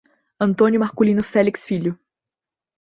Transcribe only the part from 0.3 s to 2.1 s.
Antônio Marculino Felix Filho